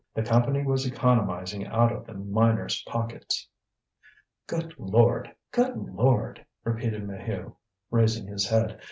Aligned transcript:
The 0.15 0.23
Company 0.23 0.63
was 0.63 0.87
economizing 0.87 1.67
out 1.67 1.91
of 1.91 2.07
the 2.07 2.15
miners' 2.15 2.81
pockets. 2.87 3.47
"Good 4.47 4.73
Lord! 4.79 5.31
Good 5.51 5.75
Lord!" 5.77 6.43
repeated 6.63 7.05
Maheu, 7.05 7.53
raising 7.91 8.25
his 8.25 8.49
head. 8.49 8.79